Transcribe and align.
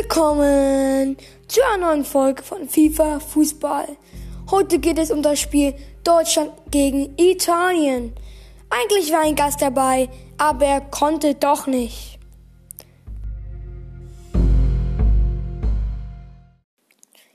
Willkommen 0.00 1.16
zu 1.48 1.60
einer 1.64 1.86
neuen 1.86 2.04
Folge 2.04 2.42
von 2.42 2.68
FIFA 2.68 3.18
Fußball. 3.18 3.96
Heute 4.50 4.78
geht 4.78 4.96
es 4.96 5.10
um 5.10 5.22
das 5.22 5.40
Spiel 5.40 5.74
Deutschland 6.04 6.52
gegen 6.70 7.14
Italien. 7.16 8.14
Eigentlich 8.70 9.10
war 9.10 9.22
ein 9.22 9.34
Gast 9.34 9.60
dabei, 9.60 10.08
aber 10.36 10.66
er 10.66 10.80
konnte 10.82 11.34
doch 11.34 11.66
nicht. 11.66 12.20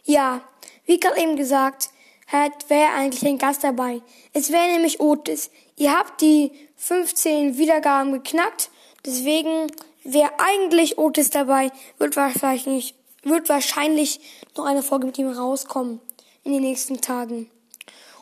Ja, 0.06 0.42
wie 0.86 1.00
gerade 1.00 1.20
eben 1.20 1.36
gesagt, 1.36 1.90
hat 2.28 2.70
wäre 2.70 2.94
eigentlich 2.94 3.26
ein 3.28 3.40
Gast 3.40 3.66
dabei. 3.66 4.02
Es 4.32 4.52
wäre 4.52 4.72
nämlich 4.72 5.02
Otis. 5.02 5.52
Ihr 5.76 5.92
habt 5.92 6.22
die 6.22 6.52
15 6.78 7.58
Wiedergaben 7.58 8.14
geknackt, 8.14 8.70
deswegen 9.06 9.70
wäre 10.04 10.32
eigentlich 10.38 10.98
Otis 10.98 11.30
dabei, 11.30 11.72
wird 11.98 12.16
wahrscheinlich, 12.16 12.96
wird 13.24 13.50
wahrscheinlich 13.50 14.20
noch 14.56 14.66
eine 14.66 14.84
Folge 14.84 15.08
mit 15.08 15.18
ihm 15.18 15.30
rauskommen 15.30 16.00
in 16.44 16.54
den 16.54 16.62
nächsten 16.62 17.02
Tagen. 17.02 17.50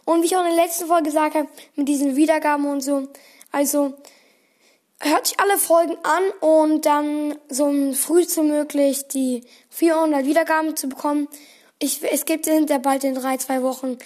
Und 0.06 0.22
wie 0.22 0.28
ich 0.28 0.36
auch 0.36 0.46
in 0.46 0.56
der 0.56 0.66
letzten 0.66 0.88
Folge 0.88 1.06
gesagt 1.06 1.36
habe, 1.36 1.48
mit 1.76 1.88
diesen 1.88 2.16
Wiedergaben 2.16 2.66
und 2.66 2.82
so, 2.82 3.08
also 3.52 3.94
hört 5.00 5.28
sich 5.28 5.40
alle 5.40 5.58
Folgen 5.58 5.98
an 6.04 6.24
und 6.40 6.86
dann 6.86 7.36
so 7.50 7.72
früh 7.94 8.26
zu 8.26 8.44
möglich 8.44 9.08
die 9.08 9.44
400 9.70 10.26
Wiedergaben 10.26 10.76
zu 10.76 10.90
bekommen. 10.90 11.28
Ich, 11.80 12.02
es 12.04 12.26
gibt 12.26 12.48
in 12.48 12.68
der 12.68 12.80
bald 12.80 13.04
in 13.04 13.16
drei, 13.16 13.38
zwei 13.38 13.64
Wochen 13.64 13.98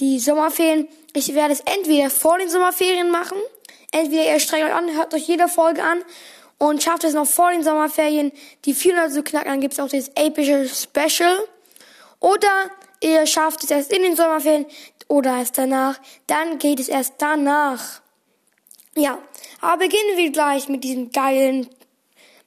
die 0.00 0.18
Sommerferien. 0.18 0.88
Ich 1.14 1.34
werde 1.34 1.54
es 1.54 1.60
entweder 1.60 2.10
vor 2.10 2.38
den 2.38 2.50
Sommerferien 2.50 3.10
machen, 3.10 3.38
entweder 3.92 4.24
ihr 4.24 4.40
strengt 4.40 4.66
euch 4.66 4.74
an, 4.74 4.94
hört 4.94 5.14
euch 5.14 5.26
jede 5.26 5.48
Folge 5.48 5.82
an 5.82 6.02
und 6.62 6.80
schafft 6.80 7.02
es 7.02 7.12
noch 7.12 7.26
vor 7.26 7.50
den 7.50 7.64
Sommerferien, 7.64 8.30
die 8.66 8.72
400 8.72 9.12
zu 9.12 9.24
knacken, 9.24 9.48
dann 9.48 9.60
gibt 9.60 9.72
es 9.72 9.80
auch 9.80 9.88
das 9.88 10.12
epische 10.14 10.68
Special. 10.68 11.36
Oder 12.20 12.70
ihr 13.00 13.26
schafft 13.26 13.64
es 13.64 13.70
erst 13.72 13.92
in 13.92 14.02
den 14.02 14.14
Sommerferien 14.14 14.66
oder 15.08 15.38
erst 15.38 15.58
danach, 15.58 15.98
dann 16.28 16.60
geht 16.60 16.78
es 16.78 16.88
erst 16.88 17.14
danach. 17.18 18.00
Ja, 18.94 19.18
aber 19.60 19.78
beginnen 19.78 20.16
wir 20.16 20.30
gleich 20.30 20.68
mit 20.68 20.84
diesem 20.84 21.10
geilen 21.10 21.68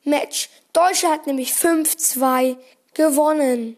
Match. 0.06 0.48
Deutschland 0.72 1.14
hat 1.14 1.28
nämlich 1.28 1.52
5-2 1.52 2.56
gewonnen. 2.94 3.76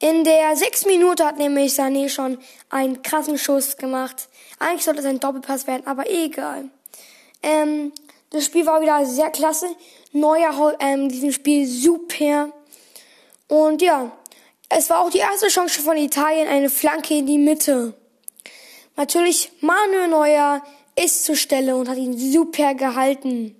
In 0.00 0.24
der 0.24 0.54
sechs 0.56 0.84
Minute 0.84 1.24
hat 1.24 1.38
nämlich 1.38 1.72
Sané 1.72 2.10
schon 2.10 2.36
einen 2.68 3.00
krassen 3.00 3.38
Schuss 3.38 3.78
gemacht. 3.78 4.28
Eigentlich 4.58 4.84
sollte 4.84 5.00
es 5.00 5.06
ein 5.06 5.18
Doppelpass 5.18 5.66
werden, 5.66 5.86
aber 5.86 6.10
egal. 6.10 6.68
Ähm, 7.42 7.92
das 8.36 8.44
Spiel 8.44 8.66
war 8.66 8.80
wieder 8.80 9.04
sehr 9.06 9.30
klasse. 9.30 9.68
Neuer 10.12 10.76
ähm, 10.80 11.08
diesem 11.08 11.32
Spiel 11.32 11.66
super. 11.66 12.52
Und 13.48 13.82
ja, 13.82 14.12
es 14.68 14.90
war 14.90 15.00
auch 15.00 15.10
die 15.10 15.18
erste 15.18 15.48
Chance 15.48 15.80
von 15.80 15.96
Italien, 15.96 16.48
eine 16.48 16.70
Flanke 16.70 17.14
in 17.14 17.26
die 17.26 17.38
Mitte. 17.38 17.94
Natürlich, 18.96 19.52
Manuel 19.60 20.08
Neuer 20.08 20.62
ist 20.96 21.24
zur 21.24 21.36
Stelle 21.36 21.76
und 21.76 21.88
hat 21.88 21.98
ihn 21.98 22.16
super 22.16 22.74
gehalten. 22.74 23.54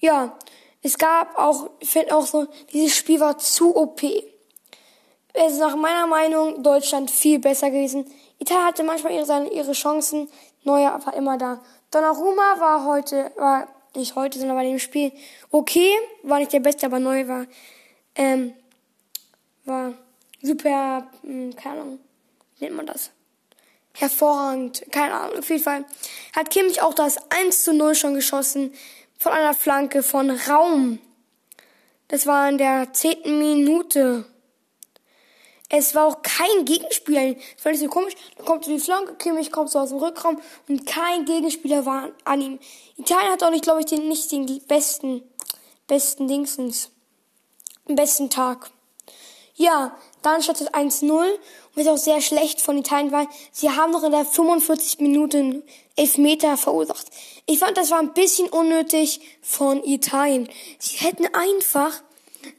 Ja, 0.00 0.36
es 0.82 0.98
gab 0.98 1.38
auch, 1.38 1.70
ich 1.80 1.90
finde 1.90 2.16
auch 2.16 2.26
so, 2.26 2.46
dieses 2.72 2.96
Spiel 2.96 3.20
war 3.20 3.38
zu 3.38 3.76
OP. 3.76 4.02
Es 5.32 5.52
ist 5.52 5.58
nach 5.58 5.76
meiner 5.76 6.06
Meinung 6.06 6.62
Deutschland 6.62 7.10
viel 7.10 7.38
besser 7.38 7.70
gewesen. 7.70 8.06
Italien 8.38 8.66
hatte 8.66 8.82
manchmal 8.82 9.12
ihre, 9.12 9.26
seine, 9.26 9.50
ihre 9.50 9.72
Chancen, 9.72 10.28
Neuer 10.62 10.98
war 11.04 11.14
immer 11.14 11.36
da. 11.38 11.60
Donnarumma 11.94 12.58
war 12.58 12.84
heute, 12.84 13.30
war 13.36 13.68
nicht 13.94 14.16
heute, 14.16 14.38
sondern 14.38 14.56
bei 14.56 14.64
dem 14.64 14.80
Spiel 14.80 15.12
okay, 15.50 15.90
war 16.24 16.40
nicht 16.40 16.52
der 16.52 16.60
Beste, 16.60 16.86
aber 16.86 16.98
neu 16.98 17.28
war, 17.28 17.46
ähm, 18.16 18.52
war 19.64 19.94
super, 20.42 21.06
hm, 21.22 21.54
keine 21.54 21.82
Ahnung, 21.82 22.00
nennt 22.58 22.74
man 22.74 22.86
das? 22.86 23.10
Hervorragend, 23.92 24.84
keine 24.90 25.14
Ahnung, 25.14 25.38
auf 25.38 25.48
jeden 25.48 25.62
Fall 25.62 25.84
hat 26.34 26.50
Kimmich 26.50 26.82
auch 26.82 26.94
das 26.94 27.16
1 27.30 27.62
zu 27.62 27.72
0 27.72 27.94
schon 27.94 28.14
geschossen 28.14 28.74
von 29.16 29.30
einer 29.30 29.54
Flanke 29.54 30.02
von 30.02 30.30
Raum. 30.30 30.98
Das 32.08 32.26
war 32.26 32.48
in 32.48 32.58
der 32.58 32.92
zehnten 32.92 33.38
Minute. 33.38 34.24
Es 35.76 35.92
war 35.96 36.06
auch 36.06 36.22
kein 36.22 36.64
Gegenspieler. 36.64 37.34
Das 37.34 37.62
fand 37.62 37.74
ich 37.74 37.80
so 37.80 37.88
komisch. 37.88 38.14
Dann 38.36 38.46
kommt 38.46 38.64
so 38.64 38.70
die 38.70 38.78
Flanke, 38.78 39.14
Kimmich 39.16 39.50
kommt 39.50 39.70
so 39.70 39.80
aus 39.80 39.88
dem 39.88 39.98
Rückraum 39.98 40.40
und 40.68 40.86
kein 40.86 41.24
Gegenspieler 41.24 41.84
war 41.84 42.10
an 42.24 42.40
ihm. 42.40 42.58
Italien 42.96 43.32
hat 43.32 43.42
auch 43.42 43.50
nicht, 43.50 43.64
glaube 43.64 43.80
ich, 43.80 43.86
den, 43.86 44.08
nicht 44.08 44.30
den 44.30 44.46
besten, 44.68 45.22
besten 45.88 46.28
Dingsens, 46.28 46.90
den 47.88 47.96
besten 47.96 48.30
Tag. 48.30 48.70
Ja, 49.56 49.96
dann 50.22 50.42
stand 50.42 50.60
es 50.60 50.72
1-0 50.72 51.10
und 51.10 51.38
was 51.74 51.88
auch 51.88 51.96
sehr 51.96 52.20
schlecht 52.20 52.60
von 52.60 52.78
Italien 52.78 53.10
war, 53.10 53.28
sie 53.50 53.70
haben 53.70 53.90
noch 53.90 54.04
in 54.04 54.12
der 54.12 54.24
45 54.24 55.00
Minuten 55.00 55.64
Elfmeter 55.96 56.56
verursacht. 56.56 57.06
Ich 57.46 57.58
fand, 57.58 57.76
das 57.76 57.90
war 57.90 57.98
ein 57.98 58.14
bisschen 58.14 58.48
unnötig 58.48 59.20
von 59.42 59.82
Italien. 59.84 60.48
Sie 60.78 60.98
hätten 60.98 61.26
einfach 61.34 62.00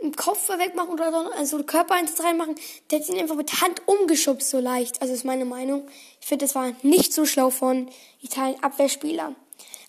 einen 0.02 0.16
Kopf 0.16 0.50
wegmachen 0.50 0.92
oder 0.92 1.12
so, 1.12 1.32
also 1.32 1.64
Körpereinsatz 1.64 2.24
reinmachen, 2.24 2.56
der 2.90 3.00
hat 3.00 3.10
ihn 3.10 3.20
einfach 3.20 3.36
mit 3.36 3.62
Hand 3.62 3.82
umgeschubst, 3.86 4.50
so 4.50 4.60
leicht. 4.60 5.02
Also 5.02 5.14
ist 5.14 5.26
meine 5.26 5.46
Meinung. 5.46 5.88
Ich 6.22 6.28
finde, 6.28 6.46
das 6.46 6.56
war 6.56 6.74
nicht 6.82 7.14
so 7.14 7.26
schlau 7.26 7.50
von 7.50 7.90
Italien 8.22 8.62
Abwehrspieler. 8.64 9.36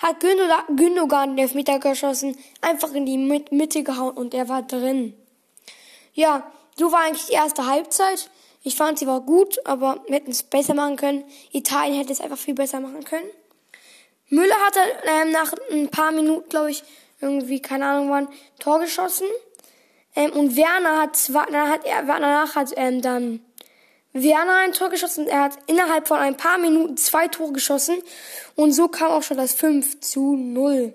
Hat 0.01 0.21
Gündogan 0.21 1.31
den 1.31 1.39
Elfmeter 1.39 1.79
geschossen, 1.79 2.37
einfach 2.61 2.93
in 2.93 3.06
die 3.06 3.17
Mitte 3.17 3.83
gehauen 3.83 4.17
und 4.17 4.35
er 4.35 4.49
war 4.49 4.62
drin. 4.62 5.15
Ja, 6.12 6.51
so 6.77 6.93
war 6.93 7.01
eigentlich 7.01 7.27
die 7.27 7.33
erste 7.33 7.67
Halbzeit. 7.67 8.31
Ich 8.62 8.77
fand, 8.77 8.99
sie 8.99 9.06
war 9.06 9.21
gut, 9.21 9.59
aber 9.65 10.03
wir 10.06 10.17
hätten 10.17 10.33
es 10.33 10.43
besser 10.43 10.75
machen 10.75 10.97
können. 10.97 11.25
Italien 11.53 11.99
hätte 11.99 12.12
es 12.12 12.21
einfach 12.21 12.39
viel 12.39 12.55
besser 12.55 12.81
machen 12.81 13.05
können. 13.05 13.29
Müller 14.29 14.56
hatte 14.67 14.81
ähm, 15.05 15.31
nach 15.31 15.55
ein 15.71 15.89
paar 15.89 16.11
Minuten, 16.11 16.49
glaube 16.49 16.73
ich, 16.73 16.83
irgendwie, 17.21 17.62
keine 17.62 17.87
Ahnung 17.87 18.11
wann, 18.11 18.29
Tor 18.59 18.81
geschossen. 18.81 19.27
Ähm, 20.16 20.32
und 20.32 20.56
Werner 20.56 21.00
hat, 21.03 21.16
zwar, 21.16 21.47
dann 21.47 21.69
hat 21.71 21.84
er, 21.84 22.03
danach 22.03 22.56
hat 22.56 22.72
ähm, 22.77 23.03
dann 23.03 23.41
Werner 24.12 24.56
ein 24.65 24.72
Tor 24.72 24.88
geschossen. 24.88 25.28
Er 25.28 25.43
hat 25.43 25.59
innerhalb 25.66 26.09
von 26.09 26.19
ein 26.19 26.37
paar 26.37 26.59
Minuten 26.59 26.97
zwei 26.97 27.28
Tore 27.28 27.53
geschossen. 27.53 28.03
Und 28.55 28.72
so 28.72 28.88
kam 28.88 29.10
auch 29.10 29.22
schon 29.22 29.37
das 29.37 29.53
5 29.53 30.00
zu 30.00 30.37
0. 30.37 30.94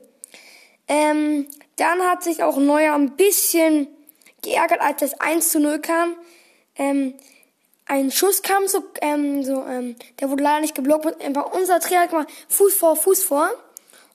Ähm, 0.87 1.47
dann 1.77 2.01
hat 2.01 2.23
sich 2.23 2.43
auch 2.43 2.57
Neuer 2.57 2.95
ein 2.95 3.15
bisschen 3.15 3.87
geärgert, 4.41 4.81
als 4.81 4.99
das 4.99 5.21
1 5.21 5.49
zu 5.49 5.59
0 5.59 5.79
kam. 5.79 6.15
Ähm, 6.75 7.13
ein 7.85 8.09
Schuss 8.09 8.41
kam 8.41 8.67
so, 8.67 8.83
ähm, 9.01 9.43
so 9.43 9.65
ähm, 9.65 9.95
der 10.19 10.29
wurde 10.29 10.43
leider 10.43 10.61
nicht 10.61 10.75
geblockt. 10.75 11.17
Bei 11.33 11.41
unser 11.41 11.79
Trainer 11.79 12.07
gemacht, 12.07 12.29
Fuß 12.49 12.73
vor, 12.73 12.95
Fuß 12.95 13.23
vor. 13.23 13.49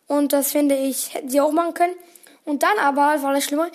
Und 0.08 0.32
das 0.32 0.52
finde 0.52 0.76
ich, 0.76 1.14
hätten 1.14 1.28
sie 1.28 1.40
auch 1.40 1.52
machen 1.52 1.74
können. 1.74 1.94
Und 2.44 2.62
dann 2.62 2.78
aber, 2.78 3.22
war 3.22 3.34
das 3.34 3.44
Schlimmere, 3.44 3.70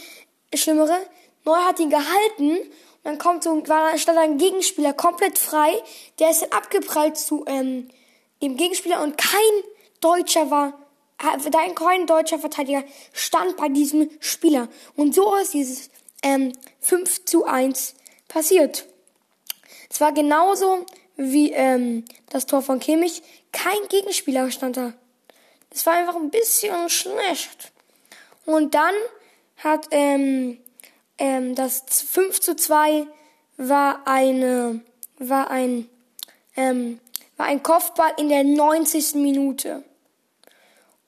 Schlimmere, 0.54 0.98
Neuer 1.44 1.66
hat 1.66 1.80
ihn 1.80 1.90
gehalten 1.90 2.58
und 2.58 2.70
dann 3.04 3.18
kommt 3.18 3.44
so, 3.44 3.68
war, 3.68 3.98
stand 3.98 4.18
ein 4.18 4.38
Gegenspieler 4.38 4.94
komplett 4.94 5.38
frei. 5.38 5.72
Der 6.20 6.30
ist 6.30 6.42
dann 6.42 6.52
abgeprallt 6.52 7.18
zu 7.18 7.46
ähm, 7.48 7.90
dem 8.42 8.58
Gegenspieler 8.58 9.02
und 9.02 9.18
kein 9.18 9.40
Deutscher 10.02 10.50
war, 10.52 10.74
äh, 11.20 11.74
kein 11.76 12.08
deutscher 12.08 12.40
Verteidiger 12.40 12.84
stand 13.14 13.58
bei 13.58 13.70
diesem 13.70 14.10
Spieler. 14.20 14.68
Und 14.96 15.16
so 15.16 15.36
ist 15.36 15.54
dieses 15.54 15.90
ähm, 16.24 16.54
5 16.82 17.26
zu 17.26 17.46
1 17.46 17.96
passiert. 18.28 18.86
Es 19.90 20.02
war 20.02 20.12
genauso 20.12 20.86
wie 21.16 21.52
ähm, 21.52 22.06
das 22.30 22.46
Tor 22.46 22.62
von 22.62 22.80
Kimmich. 22.80 23.22
Kein 23.52 23.88
Gegenspieler 23.90 24.50
stand 24.52 24.78
da. 24.78 24.94
Es 25.70 25.86
war 25.86 25.94
einfach 25.94 26.16
ein 26.16 26.30
bisschen 26.32 26.90
schlecht. 26.90 27.72
Und 28.46 28.74
dann 28.74 28.94
hat 29.58 29.88
ähm, 29.92 30.58
ähm, 31.18 31.56
das 31.56 31.84
5 32.02 32.40
zu 32.40 32.56
2 32.56 33.06
war 33.58 34.02
eine, 34.06 34.82
war 35.18 35.50
ein, 35.50 35.90
ähm, 36.56 37.00
war 37.38 37.46
ein 37.46 37.64
Kopfball 37.64 38.14
in 38.18 38.30
der 38.30 38.44
90. 38.44 39.16
Minute. 39.16 39.84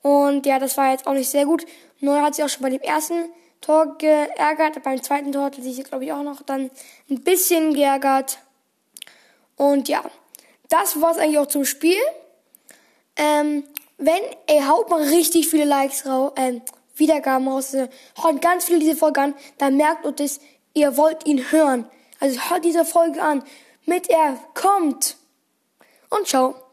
Und 0.02 0.46
ja, 0.46 0.58
das 0.58 0.76
war 0.76 0.90
jetzt 0.90 1.06
auch 1.06 1.14
nicht 1.14 1.30
sehr 1.30 1.46
gut. 1.46 1.64
Neuer 2.00 2.22
hat 2.22 2.34
sich 2.34 2.44
auch 2.44 2.48
schon 2.48 2.62
bei 2.62 2.70
dem 2.70 2.82
ersten 2.82 3.30
Tor 3.60 3.96
geärgert. 3.98 4.82
Beim 4.82 5.02
zweiten 5.02 5.32
Tor 5.32 5.44
hat 5.44 5.54
sich, 5.54 5.82
glaube 5.84 6.04
ich, 6.04 6.12
auch 6.12 6.22
noch 6.22 6.42
dann 6.42 6.70
ein 7.08 7.22
bisschen 7.22 7.72
geärgert. 7.72 8.38
Und 9.56 9.88
ja, 9.88 10.04
das 10.68 11.00
war's 11.00 11.18
eigentlich 11.18 11.38
auch 11.38 11.46
zum 11.46 11.64
Spiel. 11.64 11.96
Ähm, 13.16 13.64
wenn, 13.96 14.20
ey, 14.46 14.62
haut 14.62 14.90
mal 14.90 15.02
richtig 15.02 15.48
viele 15.48 15.64
Likes 15.64 16.04
raus, 16.06 16.32
ähm, 16.36 16.62
Wiedergaben 16.94 17.48
raus, 17.48 17.72
hört 17.72 18.40
ganz 18.40 18.66
viele 18.66 18.78
diese 18.78 18.96
Folge 18.96 19.20
an, 19.20 19.34
dann 19.58 19.76
merkt 19.76 20.04
und 20.04 20.20
es, 20.20 20.40
ihr 20.74 20.96
wollt 20.96 21.26
ihn 21.26 21.50
hören. 21.50 21.86
Also 22.20 22.38
hört 22.48 22.64
diese 22.64 22.84
Folge 22.84 23.22
an, 23.22 23.42
mit 23.84 24.08
er 24.08 24.38
kommt. 24.54 25.16
Und 26.10 26.26
ciao. 26.26 26.63